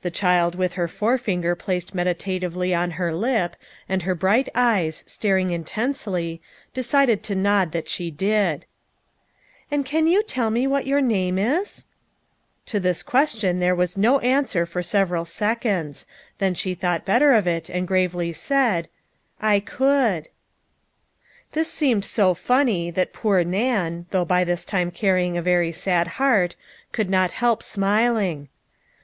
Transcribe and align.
The 0.00 0.10
child 0.10 0.56
with 0.56 0.72
her 0.72 0.88
forefinger 0.88 1.54
placed 1.54 1.94
medita 1.94 2.40
tively 2.40 2.76
on 2.76 2.90
her 2.98 3.14
lip, 3.14 3.54
and 3.88 4.02
her 4.02 4.12
bright 4.12 4.48
eyes 4.56 5.04
staring 5.06 5.50
in 5.50 5.62
tensely, 5.62 6.40
decided 6.74 7.22
to 7.22 7.36
nod 7.36 7.70
that 7.70 7.86
she 7.88 8.10
did. 8.10 8.66
24 9.68 9.78
BEGINNING 9.78 9.80
HER 9.80 9.80
LIFE. 9.82 9.88
25" 10.02 10.02
And 10.02 10.04
can 10.04 10.12
you 10.12 10.22
tell 10.24 10.50
me 10.50 10.66
what 10.66 10.86
your 10.88 11.00
name 11.00 11.38
is?" 11.38 11.86
To 12.66 12.80
this 12.80 13.04
question 13.04 13.60
there 13.60 13.76
was 13.76 13.96
no 13.96 14.18
answer 14.18 14.66
for 14.66 14.82
sev 14.82 15.10
eral 15.10 15.24
seconds, 15.24 16.06
then 16.38 16.54
she 16.54 16.74
thought 16.74 17.04
better 17.04 17.32
of 17.32 17.46
it 17.46 17.68
and 17.70 17.86
gravely 17.86 18.32
said:" 18.32 18.88
I 19.54 19.60
could." 19.60 20.26
This 21.52 21.70
seemed 21.70 22.04
so 22.04 22.34
funny, 22.34 22.90
that 22.90 23.12
poor 23.12 23.44
Nan, 23.44 24.06
though 24.10 24.24
by 24.24 24.42
this 24.42 24.64
time 24.64 24.90
carrying 24.90 25.36
a 25.38 25.40
very 25.42 25.70
sad 25.70 26.08
heart, 26.18 26.56
could 26.90 27.08
not 27.08 27.30
help 27.30 27.62
smiling. 27.62 28.48